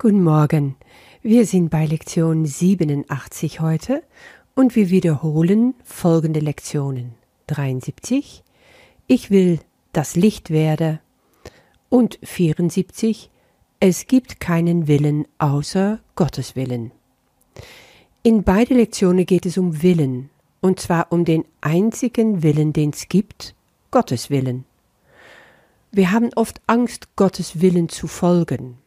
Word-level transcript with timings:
Guten 0.00 0.22
Morgen. 0.22 0.76
Wir 1.22 1.44
sind 1.44 1.70
bei 1.70 1.84
Lektion 1.84 2.46
87 2.46 3.58
heute 3.58 4.04
und 4.54 4.76
wir 4.76 4.90
wiederholen 4.90 5.74
folgende 5.82 6.38
Lektionen. 6.38 7.14
73. 7.48 8.44
Ich 9.08 9.32
will 9.32 9.58
das 9.92 10.14
Licht 10.14 10.50
werde. 10.50 11.00
Und 11.88 12.20
74. 12.22 13.28
Es 13.80 14.06
gibt 14.06 14.38
keinen 14.38 14.86
Willen 14.86 15.26
außer 15.38 15.98
Gottes 16.14 16.54
Willen. 16.54 16.92
In 18.22 18.44
beide 18.44 18.74
Lektionen 18.74 19.26
geht 19.26 19.46
es 19.46 19.58
um 19.58 19.82
Willen, 19.82 20.30
und 20.60 20.78
zwar 20.78 21.10
um 21.10 21.24
den 21.24 21.44
einzigen 21.60 22.44
Willen, 22.44 22.72
den 22.72 22.90
es 22.90 23.08
gibt, 23.08 23.56
Gottes 23.90 24.30
Willen. 24.30 24.64
Wir 25.90 26.12
haben 26.12 26.30
oft 26.36 26.60
Angst, 26.68 27.16
Gottes 27.16 27.60
Willen 27.60 27.88
zu 27.88 28.06
folgen 28.06 28.78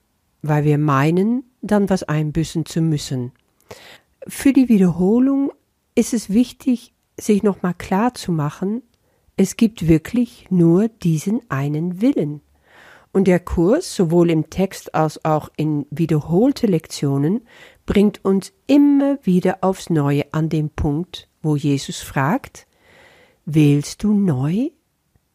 weil 0.41 0.63
wir 0.63 0.77
meinen, 0.77 1.43
dann 1.61 1.89
was 1.89 2.04
einbüßen 2.04 2.65
zu 2.65 2.82
müssen. 2.82 3.32
Für 4.27 4.54
die 4.54 4.69
Wiederholung 4.69 5.51
ist 5.95 6.13
es 6.13 6.29
wichtig, 6.29 6.93
sich 7.19 7.43
nochmal 7.43 7.73
klar 7.73 8.13
zu 8.13 8.32
machen, 8.32 8.82
es 9.37 9.57
gibt 9.57 9.87
wirklich 9.87 10.47
nur 10.49 10.87
diesen 10.87 11.41
einen 11.49 12.01
Willen. 12.01 12.41
Und 13.11 13.27
der 13.27 13.39
Kurs, 13.39 13.96
sowohl 13.96 14.29
im 14.29 14.49
Text 14.49 14.96
als 14.96 15.25
auch 15.25 15.49
in 15.57 15.85
wiederholte 15.89 16.68
Lektionen, 16.68 17.41
bringt 17.85 18.23
uns 18.23 18.54
immer 18.68 19.18
wieder 19.23 19.57
aufs 19.61 19.89
Neue 19.89 20.32
an 20.33 20.49
den 20.49 20.69
Punkt, 20.69 21.27
wo 21.41 21.55
Jesus 21.55 21.99
fragt, 21.99 22.68
Wählst 23.46 24.04
du 24.04 24.13
neu? 24.13 24.69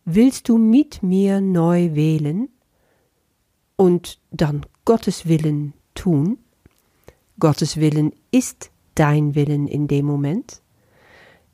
Willst 0.04 0.48
du 0.48 0.56
mit 0.56 1.02
mir 1.02 1.40
neu 1.40 1.94
wählen? 1.94 2.48
Und 3.76 4.18
dann 4.30 4.64
Gottes 4.84 5.26
Willen 5.26 5.74
tun. 5.94 6.38
Gottes 7.38 7.76
Willen 7.76 8.12
ist 8.30 8.70
dein 8.94 9.34
Willen 9.34 9.68
in 9.68 9.88
dem 9.88 10.06
Moment. 10.06 10.62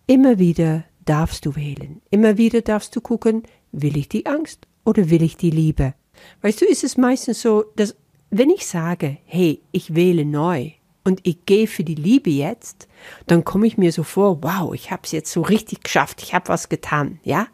Immer 0.06 0.38
wieder 0.38 0.84
darfst 1.04 1.46
du 1.46 1.56
wählen. 1.56 2.00
Immer 2.10 2.36
wieder 2.38 2.62
darfst 2.62 2.94
du 2.94 3.00
gucken, 3.00 3.42
will 3.72 3.96
ich 3.96 4.08
die 4.08 4.26
Angst 4.26 4.66
oder 4.84 5.10
will 5.10 5.22
ich 5.22 5.36
die 5.36 5.50
Liebe? 5.50 5.94
Weißt 6.42 6.60
du, 6.60 6.64
ist 6.64 6.84
es 6.84 6.96
meistens 6.96 7.42
so, 7.42 7.64
dass 7.76 7.96
wenn 8.30 8.50
ich 8.50 8.66
sage, 8.66 9.18
hey, 9.24 9.60
ich 9.72 9.94
wähle 9.94 10.24
neu 10.24 10.72
und 11.04 11.20
ich 11.24 11.44
gehe 11.44 11.66
für 11.66 11.84
die 11.84 11.94
Liebe 11.94 12.30
jetzt, 12.30 12.88
dann 13.26 13.44
komme 13.44 13.66
ich 13.66 13.76
mir 13.76 13.92
so 13.92 14.04
vor, 14.04 14.42
wow, 14.42 14.72
ich 14.72 14.90
habe 14.90 15.02
es 15.04 15.12
jetzt 15.12 15.32
so 15.32 15.42
richtig 15.42 15.82
geschafft, 15.82 16.22
ich 16.22 16.34
habe 16.34 16.48
was 16.48 16.68
getan, 16.68 17.18
ja? 17.24 17.48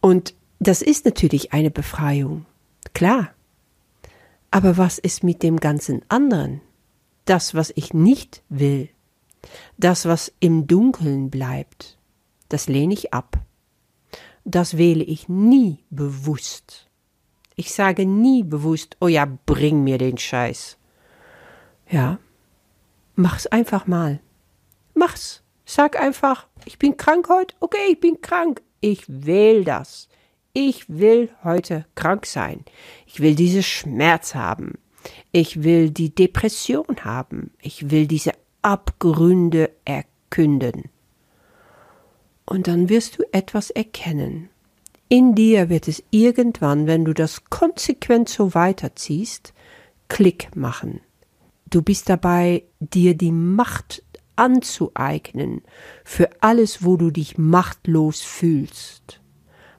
Und 0.00 0.34
das 0.58 0.82
ist 0.82 1.04
natürlich 1.04 1.52
eine 1.52 1.70
Befreiung. 1.70 2.46
Klar, 2.94 3.33
aber 4.54 4.76
was 4.76 5.00
ist 5.00 5.24
mit 5.24 5.42
dem 5.42 5.58
ganzen 5.58 6.02
anderen? 6.08 6.60
Das, 7.24 7.56
was 7.56 7.72
ich 7.74 7.92
nicht 7.92 8.44
will, 8.48 8.88
das, 9.78 10.06
was 10.06 10.32
im 10.38 10.68
Dunkeln 10.68 11.28
bleibt, 11.28 11.98
das 12.50 12.68
lehne 12.68 12.94
ich 12.94 13.12
ab. 13.12 13.36
Das 14.44 14.78
wähle 14.78 15.02
ich 15.02 15.28
nie 15.28 15.82
bewusst. 15.90 16.88
Ich 17.56 17.74
sage 17.74 18.06
nie 18.06 18.44
bewusst, 18.44 18.96
oh 19.00 19.08
ja, 19.08 19.26
bring 19.44 19.82
mir 19.82 19.98
den 19.98 20.18
Scheiß. 20.18 20.78
Ja, 21.90 22.20
mach's 23.16 23.48
einfach 23.48 23.88
mal. 23.88 24.20
Mach's. 24.94 25.42
Sag 25.64 26.00
einfach, 26.00 26.46
ich 26.64 26.78
bin 26.78 26.96
krank 26.96 27.28
heute. 27.28 27.56
Okay, 27.58 27.88
ich 27.90 27.98
bin 27.98 28.20
krank. 28.20 28.62
Ich 28.80 29.02
wähle 29.08 29.64
das. 29.64 30.08
Ich 30.56 30.88
will 30.88 31.30
heute 31.42 31.84
krank 31.96 32.26
sein. 32.26 32.64
Ich 33.06 33.18
will 33.18 33.34
diese 33.34 33.64
Schmerz 33.64 34.36
haben. 34.36 34.74
Ich 35.32 35.64
will 35.64 35.90
die 35.90 36.14
Depression 36.14 36.86
haben. 37.02 37.50
Ich 37.60 37.90
will 37.90 38.06
diese 38.06 38.34
Abgründe 38.62 39.72
erkünden. 39.84 40.90
Und 42.46 42.68
dann 42.68 42.88
wirst 42.88 43.18
du 43.18 43.24
etwas 43.32 43.70
erkennen. 43.70 44.48
In 45.08 45.34
dir 45.34 45.70
wird 45.70 45.88
es 45.88 46.04
irgendwann, 46.10 46.86
wenn 46.86 47.04
du 47.04 47.14
das 47.14 47.46
konsequent 47.46 48.28
so 48.28 48.54
weiterziehst, 48.54 49.54
Klick 50.06 50.54
machen. 50.54 51.00
Du 51.68 51.82
bist 51.82 52.08
dabei, 52.08 52.62
dir 52.78 53.16
die 53.16 53.32
Macht 53.32 54.04
anzueignen 54.36 55.62
für 56.04 56.30
alles, 56.40 56.84
wo 56.84 56.96
du 56.96 57.10
dich 57.10 57.38
machtlos 57.38 58.20
fühlst 58.20 59.20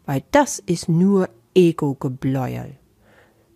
weil 0.06 0.24
das 0.32 0.60
ist 0.60 0.90
nur 0.90 1.30
Ego-Gebläuel. 1.54 2.78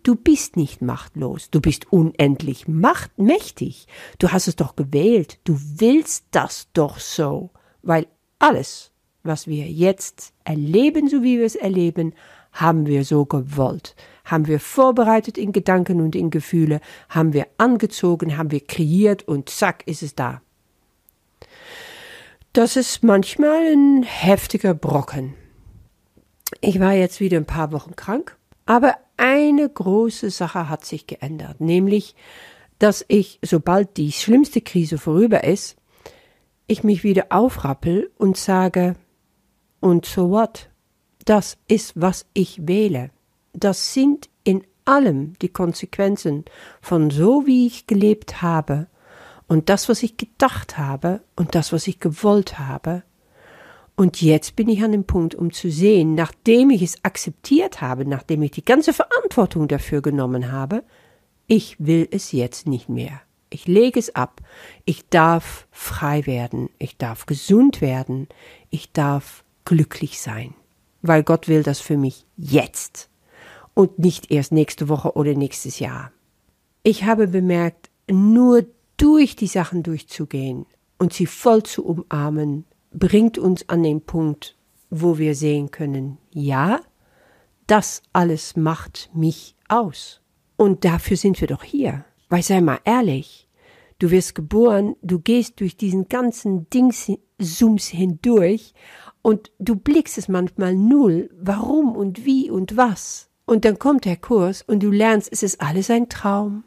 Du 0.02 0.14
bist 0.14 0.56
nicht 0.56 0.80
machtlos, 0.80 1.50
du 1.50 1.60
bist 1.60 1.92
unendlich 1.92 2.66
machtmächtig. 2.66 3.86
Du 4.18 4.32
hast 4.32 4.48
es 4.48 4.56
doch 4.56 4.74
gewählt, 4.74 5.38
du 5.44 5.58
willst 5.76 6.24
das 6.30 6.68
doch 6.72 6.98
so, 6.98 7.50
weil 7.82 8.06
alles, 8.38 8.92
was 9.22 9.46
wir 9.46 9.66
jetzt 9.66 10.32
erleben, 10.44 11.08
so 11.08 11.22
wie 11.22 11.38
wir 11.38 11.44
es 11.44 11.54
erleben, 11.54 12.14
haben 12.52 12.86
wir 12.86 13.04
so 13.04 13.26
gewollt, 13.26 13.94
haben 14.24 14.46
wir 14.46 14.58
vorbereitet 14.58 15.36
in 15.36 15.52
Gedanken 15.52 16.00
und 16.00 16.16
in 16.16 16.30
Gefühle, 16.30 16.80
haben 17.08 17.32
wir 17.32 17.46
angezogen, 17.58 18.38
haben 18.38 18.50
wir 18.50 18.60
kreiert 18.60 19.28
und 19.28 19.50
zack 19.50 19.86
ist 19.86 20.02
es 20.02 20.14
da. 20.14 20.40
Das 22.52 22.76
ist 22.76 23.04
manchmal 23.04 23.72
ein 23.72 24.02
heftiger 24.02 24.74
Brocken. 24.74 25.34
Ich 26.60 26.80
war 26.80 26.92
jetzt 26.92 27.20
wieder 27.20 27.36
ein 27.36 27.46
paar 27.46 27.72
Wochen 27.72 27.96
krank, 27.96 28.36
aber 28.66 28.96
eine 29.16 29.68
große 29.68 30.30
Sache 30.30 30.68
hat 30.68 30.84
sich 30.84 31.06
geändert, 31.06 31.60
nämlich, 31.60 32.14
dass 32.78 33.04
ich, 33.08 33.38
sobald 33.42 33.96
die 33.96 34.12
schlimmste 34.12 34.60
Krise 34.60 34.98
vorüber 34.98 35.44
ist, 35.44 35.76
ich 36.66 36.84
mich 36.84 37.04
wieder 37.04 37.26
aufrappel 37.30 38.10
und 38.16 38.36
sage, 38.36 38.96
und 39.80 40.06
so 40.06 40.30
what? 40.30 40.70
Das 41.24 41.58
ist, 41.68 41.92
was 42.00 42.26
ich 42.32 42.66
wähle. 42.66 43.10
Das 43.52 43.92
sind 43.92 44.30
in 44.44 44.64
allem 44.84 45.38
die 45.40 45.48
Konsequenzen 45.48 46.44
von 46.80 47.10
so, 47.10 47.46
wie 47.46 47.66
ich 47.66 47.86
gelebt 47.86 48.42
habe 48.42 48.86
und 49.48 49.68
das, 49.68 49.88
was 49.88 50.02
ich 50.02 50.16
gedacht 50.16 50.78
habe 50.78 51.22
und 51.36 51.54
das, 51.54 51.72
was 51.72 51.86
ich 51.86 51.98
gewollt 51.98 52.58
habe 52.58 53.02
und 54.00 54.22
jetzt 54.22 54.56
bin 54.56 54.70
ich 54.70 54.82
an 54.82 54.92
dem 54.92 55.04
Punkt, 55.04 55.34
um 55.34 55.52
zu 55.52 55.70
sehen, 55.70 56.14
nachdem 56.14 56.70
ich 56.70 56.80
es 56.80 57.04
akzeptiert 57.04 57.82
habe, 57.82 58.06
nachdem 58.06 58.40
ich 58.40 58.50
die 58.50 58.64
ganze 58.64 58.94
Verantwortung 58.94 59.68
dafür 59.68 60.00
genommen 60.00 60.50
habe, 60.50 60.84
ich 61.46 61.76
will 61.78 62.08
es 62.10 62.32
jetzt 62.32 62.66
nicht 62.66 62.88
mehr. 62.88 63.20
Ich 63.50 63.68
lege 63.68 64.00
es 64.00 64.14
ab. 64.16 64.40
Ich 64.86 65.10
darf 65.10 65.66
frei 65.70 66.24
werden. 66.24 66.70
Ich 66.78 66.96
darf 66.96 67.26
gesund 67.26 67.82
werden. 67.82 68.28
Ich 68.70 68.90
darf 68.92 69.44
glücklich 69.66 70.18
sein. 70.18 70.54
Weil 71.02 71.22
Gott 71.22 71.46
will 71.46 71.62
das 71.62 71.80
für 71.80 71.98
mich 71.98 72.24
jetzt. 72.38 73.10
Und 73.74 73.98
nicht 73.98 74.30
erst 74.30 74.50
nächste 74.50 74.88
Woche 74.88 75.12
oder 75.12 75.34
nächstes 75.34 75.78
Jahr. 75.78 76.10
Ich 76.84 77.04
habe 77.04 77.28
bemerkt, 77.28 77.90
nur 78.10 78.64
durch 78.96 79.36
die 79.36 79.46
Sachen 79.46 79.82
durchzugehen 79.82 80.64
und 80.96 81.12
sie 81.12 81.26
voll 81.26 81.64
zu 81.64 81.84
umarmen, 81.84 82.64
bringt 82.92 83.38
uns 83.38 83.68
an 83.68 83.82
den 83.82 84.00
Punkt, 84.02 84.56
wo 84.90 85.18
wir 85.18 85.34
sehen 85.34 85.70
können, 85.70 86.18
ja, 86.30 86.80
das 87.66 88.02
alles 88.12 88.56
macht 88.56 89.10
mich 89.14 89.54
aus. 89.68 90.20
Und 90.56 90.84
dafür 90.84 91.16
sind 91.16 91.40
wir 91.40 91.48
doch 91.48 91.62
hier. 91.62 92.04
Weil 92.28 92.42
sei 92.42 92.60
mal 92.60 92.80
ehrlich, 92.84 93.48
du 93.98 94.10
wirst 94.10 94.34
geboren, 94.34 94.96
du 95.02 95.20
gehst 95.20 95.60
durch 95.60 95.76
diesen 95.76 96.08
ganzen 96.08 96.68
Dingssums 96.70 97.86
hindurch 97.86 98.74
und 99.22 99.52
du 99.58 99.76
blickst 99.76 100.18
es 100.18 100.28
manchmal 100.28 100.74
null, 100.74 101.30
warum 101.40 101.94
und 101.96 102.24
wie 102.24 102.50
und 102.50 102.76
was. 102.76 103.28
Und 103.46 103.64
dann 103.64 103.78
kommt 103.78 104.04
der 104.04 104.16
Kurs 104.16 104.62
und 104.62 104.82
du 104.82 104.90
lernst, 104.90 105.28
es 105.32 105.42
ist 105.42 105.60
alles 105.60 105.90
ein 105.90 106.08
Traum. 106.08 106.64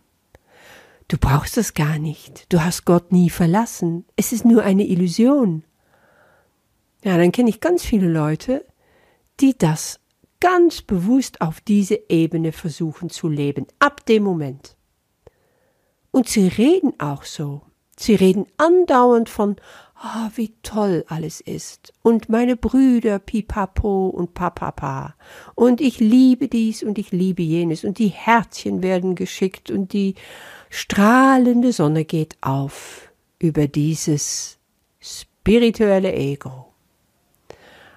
Du 1.08 1.18
brauchst 1.18 1.58
es 1.58 1.74
gar 1.74 2.00
nicht. 2.00 2.52
Du 2.52 2.64
hast 2.64 2.86
Gott 2.86 3.12
nie 3.12 3.30
verlassen. 3.30 4.06
Es 4.16 4.32
ist 4.32 4.46
nur 4.46 4.64
eine 4.64 4.86
Illusion. 4.86 5.64
Ja, 7.04 7.18
dann 7.18 7.34
kenne 7.34 7.50
ich 7.50 7.60
ganz 7.60 7.84
viele 7.84 8.08
Leute, 8.08 8.66
die 9.40 9.58
das 9.58 10.00
ganz 10.40 10.82
bewusst 10.82 11.42
auf 11.42 11.60
diese 11.60 12.00
Ebene 12.10 12.52
versuchen 12.52 13.10
zu 13.10 13.28
leben, 13.28 13.68
ab 13.80 14.06
dem 14.06 14.24
Moment. 14.24 14.78
Und 16.12 16.30
sie 16.30 16.48
reden 16.48 16.94
auch 17.00 17.24
so. 17.24 17.62
Sie 17.98 18.16
reden 18.16 18.46
andauernd 18.58 19.30
von, 19.30 19.58
ah, 19.96 20.28
oh, 20.28 20.32
wie 20.36 20.54
toll 20.64 21.06
alles 21.08 21.42
ist. 21.42 21.94
Und 22.02 22.30
meine 22.30 22.56
Brüder, 22.56 23.20
pipapo 23.20 24.08
und 24.08 24.34
papapa. 24.34 25.16
Und 25.56 25.82
ich 25.82 26.00
liebe 26.00 26.48
dies 26.48 26.84
und 26.84 26.98
ich 26.98 27.12
liebe 27.12 27.42
jenes. 27.42 27.84
Und 27.84 28.00
die 28.00 28.08
Herzchen 28.08 28.82
werden 28.82 29.16
geschickt 29.16 29.72
und 29.72 29.94
die 29.94 30.16
strahlende 30.70 31.74
Sonne 31.74 32.06
geht 32.06 32.38
auf 32.42 33.12
über 33.40 33.68
dieses 33.68 34.58
spirituelle 35.00 36.14
Ego 36.14 36.73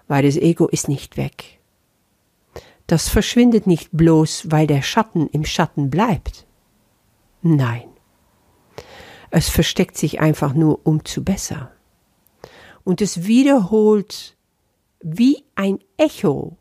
weil 0.09 0.23
das 0.23 0.37
Ego 0.37 0.67
ist 0.69 0.89
nicht 0.89 1.17
weg. 1.17 1.61
Das 2.87 3.09
verschwindet 3.09 3.67
nicht 3.67 3.91
bloß, 3.93 4.51
weil 4.51 4.67
der 4.67 4.83
Schatten 4.83 5.29
im 5.29 5.45
Schatten 5.45 5.91
bleibt. 5.91 6.47
Nein. 7.43 7.89
Es 9.31 9.49
versteckt 9.49 9.99
sich 9.99 10.21
einfach 10.21 10.55
nur 10.55 10.87
um 10.87 11.05
zu 11.05 11.25
besser. 11.25 11.73
Und 12.85 13.01
es 13.01 13.27
wiederholt 13.27 14.37
wie 15.01 15.45
ein 15.57 15.79
Echo 15.97 16.57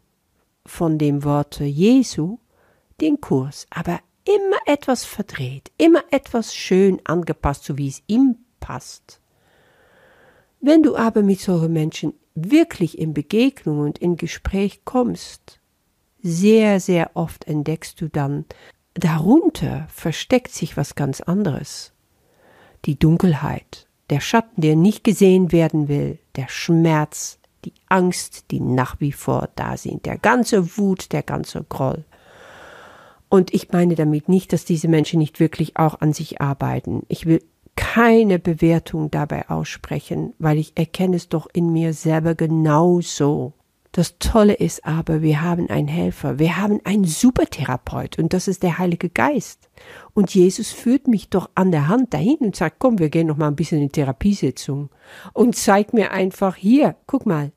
von 0.66 0.98
dem 0.98 1.24
Worte 1.24 1.64
Jesu 1.64 2.40
den 3.02 3.22
Kurs, 3.22 3.68
aber 3.70 4.00
immer 4.24 4.58
etwas 4.66 5.06
verdreht, 5.06 5.72
immer 5.78 6.04
etwas 6.12 6.56
schön 6.56 7.00
angepasst, 7.04 7.66
so 7.66 7.78
wie 7.78 7.88
es 7.88 8.02
ihm 8.08 8.38
passt. 8.60 9.20
Wenn 10.60 10.82
du 10.82 10.96
aber 10.96 11.22
mit 11.22 11.40
solchen 11.40 11.74
Menschen 11.74 12.14
wirklich 12.36 13.00
in 13.00 13.14
Begegnung 13.14 13.80
und 13.80 13.98
in 13.98 14.18
Gespräch 14.18 14.82
kommst, 14.86 15.60
sehr, 16.22 16.80
sehr 16.80 17.12
oft 17.16 17.46
entdeckst 17.46 18.02
du 18.02 18.10
dann, 18.10 18.46
darunter 18.94 19.88
versteckt 19.90 20.52
sich 20.52 20.76
was 20.78 20.96
ganz 20.96 21.22
anderes. 21.22 21.94
Die 22.86 23.00
Dunkelheit, 23.00 23.88
der 24.10 24.20
Schatten, 24.20 24.62
der 24.62 24.76
nicht 24.76 25.04
gesehen 25.04 25.52
werden 25.52 25.88
will, 25.88 26.20
der 26.36 26.48
Schmerz, 26.50 27.40
die 27.64 27.74
Angst, 27.88 28.52
die 28.52 28.60
nach 28.60 29.00
wie 29.00 29.12
vor 29.12 29.50
da 29.56 29.78
sind, 29.78 30.06
der 30.06 30.18
ganze 30.18 30.78
Wut, 30.78 31.12
der 31.12 31.24
ganze 31.24 31.64
Groll. 31.64 32.04
Und 33.30 33.54
ich 33.54 33.72
meine 33.72 33.96
damit 33.96 34.30
nicht, 34.30 34.54
dass 34.54 34.66
diese 34.66 34.88
Menschen 34.88 35.20
nicht 35.20 35.40
wirklich 35.40 35.78
auch 35.78 36.00
an 36.02 36.14
sich 36.14 36.42
arbeiten. 36.42 37.04
Ich 37.08 37.26
will 37.26 37.42
keine 37.76 38.40
Bewertung 38.40 39.12
dabei 39.12 39.50
aussprechen, 39.50 40.34
weil 40.40 40.58
ich 40.58 40.78
erkenne 40.78 41.16
es 41.16 41.30
doch 41.30 41.48
in 41.54 41.72
mir 41.72 41.94
selber 41.94 42.36
genauso. 42.36 43.54
Das 43.92 44.18
Tolle 44.20 44.56
ist 44.56 44.86
aber, 44.86 45.22
wir 45.22 45.42
haben 45.42 45.70
einen 45.70 45.88
Helfer, 45.88 46.38
wir 46.38 46.58
haben 46.58 46.82
einen 46.84 47.06
Supertherapeut 47.06 48.20
und 48.20 48.34
das 48.34 48.50
ist 48.50 48.62
der 48.62 48.78
Heilige 48.78 49.10
Geist. 49.10 49.70
Und 50.14 50.36
Jesus 50.36 50.72
führt 50.72 51.08
mich 51.08 51.30
doch 51.30 51.50
an 51.56 51.72
der 51.72 51.88
Hand 51.88 52.14
dahin 52.14 52.40
und 52.40 52.58
sagt, 52.58 52.80
komm, 52.80 53.00
wir 53.00 53.10
gehen 53.10 53.28
noch 53.28 53.38
mal 53.38 53.48
ein 53.48 53.56
bisschen 53.56 53.82
in 53.82 53.94
Therapiesitzung 53.94 54.90
und 55.32 55.56
zeigt 55.56 55.94
mir 55.94 56.12
einfach 56.12 56.58
hier, 56.58 56.98
guck 57.08 57.26
mal, 57.26 57.54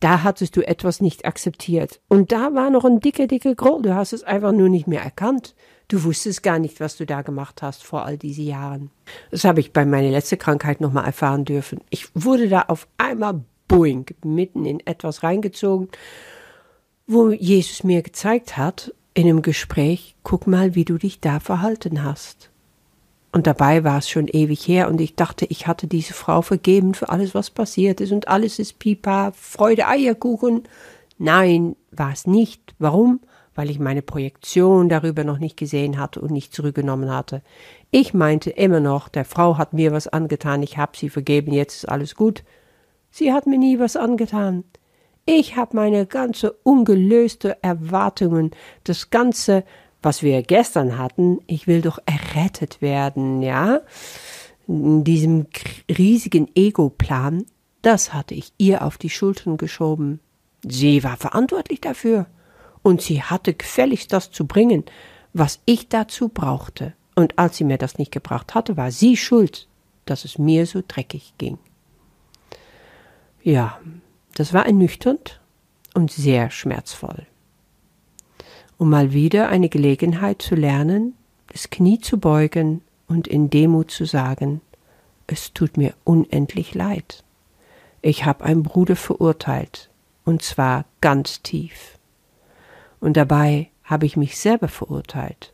da 0.00 0.22
hattest 0.22 0.56
du 0.56 0.66
etwas 0.66 1.00
nicht 1.00 1.24
akzeptiert. 1.24 2.00
Und 2.08 2.32
da 2.32 2.54
war 2.54 2.68
noch 2.68 2.84
ein 2.84 3.00
dicker, 3.00 3.26
dicker 3.26 3.54
Groll. 3.54 3.82
Du 3.82 3.94
hast 3.94 4.12
es 4.12 4.22
einfach 4.22 4.52
nur 4.52 4.68
nicht 4.68 4.86
mehr 4.86 5.02
erkannt. 5.02 5.54
Du 5.88 6.04
wusstest 6.04 6.42
gar 6.42 6.58
nicht, 6.58 6.80
was 6.80 6.98
du 6.98 7.06
da 7.06 7.22
gemacht 7.22 7.62
hast 7.62 7.82
vor 7.82 8.04
all 8.04 8.18
diesen 8.18 8.44
Jahren. 8.44 8.90
Das 9.30 9.44
habe 9.44 9.60
ich 9.60 9.72
bei 9.72 9.86
meiner 9.86 10.10
letzten 10.10 10.38
Krankheit 10.38 10.82
nochmal 10.82 11.06
erfahren 11.06 11.46
dürfen. 11.46 11.80
Ich 11.88 12.08
wurde 12.14 12.48
da 12.48 12.66
auf 12.68 12.86
einmal 12.98 13.40
boing, 13.68 14.06
mitten 14.22 14.66
in 14.66 14.86
etwas 14.86 15.22
reingezogen, 15.22 15.88
wo 17.06 17.30
Jesus 17.30 17.84
mir 17.84 18.02
gezeigt 18.02 18.58
hat, 18.58 18.92
in 19.14 19.26
einem 19.26 19.42
Gespräch, 19.42 20.14
guck 20.22 20.46
mal, 20.46 20.74
wie 20.74 20.84
du 20.84 20.98
dich 20.98 21.20
da 21.20 21.40
verhalten 21.40 22.04
hast. 22.04 22.50
Und 23.32 23.46
dabei 23.46 23.82
war 23.82 23.98
es 23.98 24.08
schon 24.08 24.28
ewig 24.28 24.66
her 24.68 24.88
und 24.88 25.00
ich 25.00 25.16
dachte, 25.16 25.46
ich 25.46 25.66
hatte 25.66 25.86
diese 25.86 26.14
Frau 26.14 26.42
vergeben 26.42 26.94
für 26.94 27.08
alles, 27.08 27.34
was 27.34 27.50
passiert 27.50 28.00
ist 28.00 28.12
und 28.12 28.28
alles 28.28 28.58
ist 28.58 28.78
Pipa, 28.78 29.32
Freude, 29.32 29.86
Eierkuchen. 29.86 30.64
Nein, 31.18 31.76
war 31.90 32.12
es 32.12 32.26
nicht. 32.26 32.74
Warum? 32.78 33.20
Weil 33.58 33.70
ich 33.70 33.80
meine 33.80 34.02
Projektion 34.02 34.88
darüber 34.88 35.24
noch 35.24 35.38
nicht 35.38 35.56
gesehen 35.56 35.98
hatte 35.98 36.20
und 36.20 36.30
nicht 36.30 36.54
zurückgenommen 36.54 37.10
hatte. 37.10 37.42
Ich 37.90 38.14
meinte 38.14 38.50
immer 38.50 38.78
noch, 38.78 39.08
der 39.08 39.24
Frau 39.24 39.58
hat 39.58 39.72
mir 39.72 39.90
was 39.90 40.06
angetan, 40.06 40.62
ich 40.62 40.78
hab 40.78 40.96
sie 40.96 41.08
vergeben, 41.08 41.52
jetzt 41.52 41.74
ist 41.74 41.88
alles 41.88 42.14
gut. 42.14 42.44
Sie 43.10 43.32
hat 43.32 43.48
mir 43.48 43.58
nie 43.58 43.80
was 43.80 43.96
angetan. 43.96 44.62
Ich 45.26 45.56
hab 45.56 45.74
meine 45.74 46.06
ganze 46.06 46.52
ungelöste 46.62 47.60
Erwartungen, 47.60 48.52
das 48.84 49.10
ganze 49.10 49.64
was 50.02 50.22
wir 50.22 50.40
gestern 50.42 50.96
hatten, 50.96 51.40
ich 51.48 51.66
will 51.66 51.82
doch 51.82 51.98
errettet 52.06 52.80
werden, 52.80 53.42
ja, 53.42 53.80
in 54.68 55.02
diesem 55.02 55.46
riesigen 55.90 56.48
Ego-Plan, 56.54 57.44
das 57.82 58.14
hatte 58.14 58.34
ich 58.34 58.52
ihr 58.58 58.82
auf 58.82 58.98
die 58.98 59.10
Schultern 59.10 59.56
geschoben. 59.56 60.20
Sie 60.62 61.02
war 61.02 61.16
verantwortlich 61.16 61.80
dafür. 61.80 62.26
Und 62.88 63.02
sie 63.02 63.22
hatte 63.22 63.54
gefälligst 63.54 64.12
das 64.12 64.30
zu 64.30 64.46
bringen, 64.46 64.84
was 65.32 65.60
ich 65.64 65.88
dazu 65.88 66.28
brauchte. 66.28 66.94
Und 67.14 67.38
als 67.38 67.56
sie 67.56 67.64
mir 67.64 67.78
das 67.78 67.98
nicht 67.98 68.12
gebracht 68.12 68.54
hatte, 68.54 68.76
war 68.76 68.90
sie 68.90 69.16
schuld, 69.16 69.68
dass 70.06 70.24
es 70.24 70.38
mir 70.38 70.66
so 70.66 70.82
dreckig 70.86 71.34
ging. 71.38 71.58
Ja, 73.42 73.78
das 74.34 74.52
war 74.52 74.66
ernüchternd 74.66 75.40
und 75.94 76.10
sehr 76.10 76.50
schmerzvoll 76.50 77.26
um 78.78 78.90
mal 78.90 79.12
wieder 79.12 79.48
eine 79.48 79.68
Gelegenheit 79.68 80.40
zu 80.40 80.54
lernen, 80.54 81.14
das 81.48 81.68
Knie 81.68 81.98
zu 81.98 82.18
beugen 82.18 82.80
und 83.08 83.26
in 83.26 83.50
Demut 83.50 83.90
zu 83.90 84.06
sagen, 84.06 84.60
es 85.26 85.52
tut 85.52 85.76
mir 85.76 85.94
unendlich 86.04 86.74
leid. 86.74 87.24
Ich 88.00 88.24
habe 88.24 88.44
einen 88.44 88.62
Bruder 88.62 88.96
verurteilt, 88.96 89.90
und 90.24 90.42
zwar 90.42 90.84
ganz 91.00 91.42
tief. 91.42 91.97
Und 93.00 93.16
dabei 93.16 93.68
habe 93.84 94.06
ich 94.06 94.16
mich 94.16 94.38
selber 94.38 94.68
verurteilt. 94.68 95.52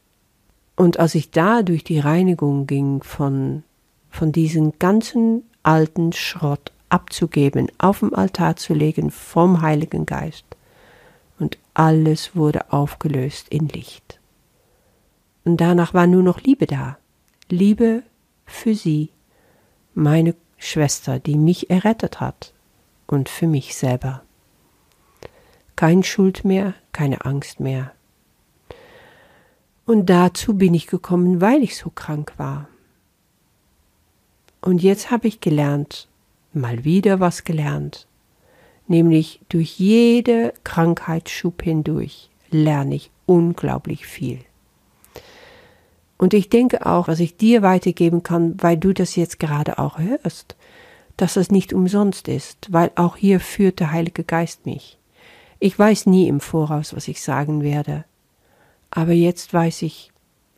Und 0.77 0.99
als 0.99 1.15
ich 1.15 1.31
da 1.31 1.63
durch 1.63 1.85
die 1.85 2.01
Reinigung 2.01 2.67
ging 2.67 3.03
von, 3.03 3.63
von 4.11 4.33
diesem 4.33 4.79
ganzen 4.79 5.45
alten 5.63 6.13
Schrott 6.13 6.73
abzugeben, 6.89 7.71
auf 7.79 8.01
dem 8.01 8.15
Altar 8.15 8.57
zu 8.57 8.75
legen 8.75 9.11
vom 9.11 9.63
Heiligen 9.63 10.07
Geist, 10.07 10.45
und 11.39 11.59
alles 11.75 12.37
wurde 12.37 12.73
aufgelöst 12.73 13.49
in 13.49 13.69
Licht. 13.69 14.21
Und 15.45 15.61
danach 15.61 15.93
war 15.93 16.07
nur 16.07 16.23
noch 16.23 16.41
Liebe 16.41 16.67
da. 16.67 16.97
Liebe 17.49 18.03
für 18.47 18.75
sie, 18.75 19.11
meine 19.95 20.35
Schwester, 20.59 21.19
die 21.19 21.37
mich 21.37 21.71
errettet 21.71 22.21
hat, 22.21 22.53
und 23.07 23.29
für 23.29 23.47
mich 23.47 23.75
selber. 23.77 24.24
Kein 25.77 26.03
Schuld 26.03 26.45
mehr, 26.45 26.75
keine 26.93 27.25
Angst 27.25 27.61
mehr. 27.61 27.93
Und 29.87 30.09
dazu 30.09 30.55
bin 30.55 30.73
ich 30.73 30.87
gekommen, 30.87 31.41
weil 31.41 31.63
ich 31.63 31.77
so 31.77 31.91
krank 31.91 32.33
war. 32.37 32.69
Und 34.61 34.83
jetzt 34.83 35.11
habe 35.11 35.29
ich 35.29 35.41
gelernt, 35.41 36.09
mal 36.55 36.85
wieder 36.85 37.21
was 37.21 37.45
gelernt, 37.45 38.07
nämlich 38.87 39.41
durch 39.49 39.79
jede 39.79 40.55
Krankheitsschub 40.65 41.63
hindurch 41.63 42.31
lerne 42.51 42.95
ich 42.95 43.11
unglaublich 43.27 44.07
viel. 44.07 44.39
Und 46.17 46.33
ich 46.33 46.49
denke 46.49 46.87
auch, 46.87 47.09
was 47.09 47.21
ich 47.21 47.37
dir 47.37 47.61
weitergeben 47.61 48.23
kann, 48.23 48.55
weil 48.63 48.79
du 48.79 48.95
das 48.95 49.17
jetzt 49.17 49.39
gerade 49.39 49.79
auch 49.79 49.99
hörst, 49.99 50.57
dass 51.17 51.37
es 51.37 51.51
nicht 51.51 51.73
umsonst 51.73 52.29
ist, 52.29 52.73
weil 52.73 52.91
auch 52.95 53.17
hier 53.17 53.41
führt 53.41 53.81
der 53.81 53.93
Heilige 53.93 54.25
Geist 54.25 54.65
mich. 54.65 54.99
Ich 55.59 55.79
weiß 55.79 56.07
nie 56.07 56.29
im 56.29 56.41
Voraus, 56.41 56.95
was 56.95 57.09
ich 57.09 57.23
sagen 57.23 57.63
werde. 57.63 58.05
Aber 58.91 59.13
jetzt 59.13 59.53
weiß 59.53 59.83
ich, 59.83 60.11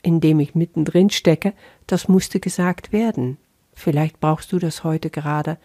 indem 0.03 0.41
ich 0.41 0.55
mittendrin 0.55 1.11
stecke, 1.11 1.53
das 1.87 2.09
musste 2.09 2.41
gesagt 2.41 2.93
werden. 2.93 3.38
Vielleicht 3.75 4.21
brauchst 4.21 4.53
du 4.53 4.59
das 4.59 4.85
heute 4.85 5.11
gerade. 5.11 5.59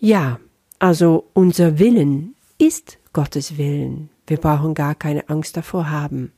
Ja, 0.00 0.38
also 0.78 1.24
unser 1.32 1.78
Willen 1.78 2.34
ist 2.58 2.98
Gottes 3.12 3.56
Willen. 3.56 4.10
Wir 4.26 4.36
brauchen 4.36 4.74
gar 4.74 4.94
keine 4.94 5.28
Angst 5.28 5.56
davor 5.56 5.90
haben. 5.90 6.32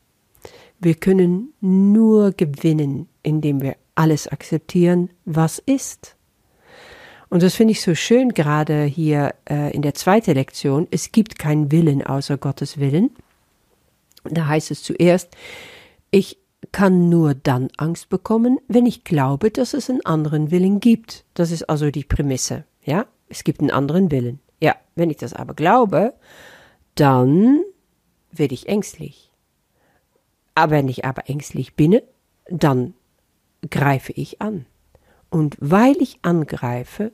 Wir 0.78 0.94
können 0.94 1.52
nur 1.60 2.32
gewinnen, 2.32 3.08
indem 3.22 3.60
wir 3.60 3.76
alles 3.94 4.28
akzeptieren, 4.28 5.10
was 5.24 5.58
ist. 5.58 6.16
Und 7.30 7.44
das 7.44 7.54
finde 7.54 7.72
ich 7.72 7.80
so 7.80 7.94
schön 7.94 8.30
gerade 8.30 8.84
hier 8.84 9.34
äh, 9.48 9.72
in 9.72 9.82
der 9.82 9.94
zweiten 9.94 10.34
Lektion. 10.34 10.88
Es 10.90 11.12
gibt 11.12 11.38
keinen 11.38 11.70
Willen 11.70 12.04
außer 12.04 12.36
Gottes 12.36 12.78
Willen. 12.78 13.10
Da 14.24 14.46
heißt 14.46 14.72
es 14.72 14.82
zuerst, 14.82 15.34
ich 16.10 16.38
kann 16.72 17.08
nur 17.08 17.34
dann 17.34 17.68
Angst 17.76 18.08
bekommen, 18.10 18.58
wenn 18.68 18.84
ich 18.84 19.04
glaube, 19.04 19.50
dass 19.50 19.74
es 19.74 19.88
einen 19.88 20.04
anderen 20.04 20.50
Willen 20.50 20.80
gibt. 20.80 21.24
Das 21.34 21.52
ist 21.52 21.70
also 21.70 21.90
die 21.90 22.04
Prämisse. 22.04 22.64
Ja, 22.84 23.06
es 23.28 23.44
gibt 23.44 23.60
einen 23.60 23.70
anderen 23.70 24.10
Willen. 24.10 24.40
Ja, 24.60 24.74
wenn 24.96 25.10
ich 25.10 25.16
das 25.16 25.32
aber 25.32 25.54
glaube, 25.54 26.14
dann 26.96 27.62
werde 28.32 28.54
ich 28.54 28.68
ängstlich. 28.68 29.30
Aber 30.54 30.72
wenn 30.72 30.88
ich 30.88 31.04
aber 31.04 31.30
ängstlich 31.30 31.74
bin, 31.74 32.00
dann 32.48 32.94
greife 33.70 34.12
ich 34.12 34.42
an. 34.42 34.66
Und 35.30 35.56
weil 35.60 35.96
ich 36.00 36.18
angreife, 36.22 37.12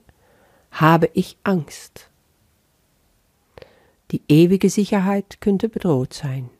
habe 0.80 1.10
ich 1.12 1.36
Angst. 1.44 2.10
Die 4.10 4.22
ewige 4.28 4.70
Sicherheit 4.70 5.40
könnte 5.40 5.68
bedroht 5.68 6.14
sein. 6.14 6.50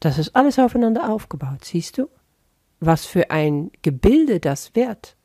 Das 0.00 0.18
ist 0.18 0.34
alles 0.34 0.58
aufeinander 0.58 1.10
aufgebaut, 1.10 1.64
siehst 1.64 1.98
du? 1.98 2.08
Was 2.80 3.04
für 3.04 3.30
ein 3.30 3.70
Gebilde 3.82 4.40
das 4.40 4.74
wird 4.74 5.16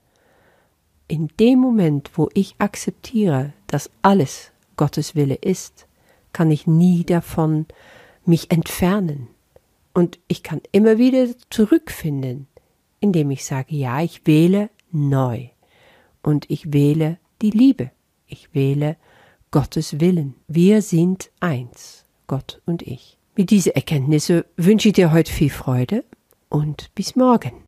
in 1.07 1.29
dem 1.39 1.59
Moment, 1.59 2.11
wo 2.15 2.29
ich 2.33 2.55
akzeptiere, 2.57 3.53
dass 3.67 3.89
alles 4.01 4.51
Gottes 4.75 5.15
Wille 5.15 5.35
ist, 5.35 5.87
kann 6.33 6.51
ich 6.51 6.67
nie 6.67 7.05
davon 7.05 7.65
mich 8.25 8.51
entfernen. 8.51 9.29
Und 9.93 10.19
ich 10.27 10.43
kann 10.43 10.61
immer 10.71 10.97
wieder 10.97 11.27
zurückfinden 11.49 12.47
indem 12.99 13.31
ich 13.31 13.45
sage, 13.45 13.75
ja, 13.75 14.01
ich 14.01 14.25
wähle 14.25 14.69
neu 14.91 15.49
und 16.27 16.49
ich 16.49 16.73
wähle 16.73 17.19
die 17.41 17.51
Liebe. 17.51 17.91
Ich 18.27 18.53
wähle 18.53 18.97
Gottes 19.49 20.01
Willen. 20.01 20.35
Wir 20.49 20.81
sind 20.81 21.31
eins, 21.39 22.03
Gott 22.27 22.61
und 22.65 22.81
ich. 22.81 23.17
Mit 23.37 23.49
dieser 23.49 23.77
Erkenntnisse 23.77 24.45
wünsche 24.57 24.89
ich 24.89 24.95
dir 24.95 25.13
heute 25.13 25.31
viel 25.31 25.49
Freude 25.49 26.03
und 26.49 26.93
bis 26.95 27.15
morgen. 27.15 27.63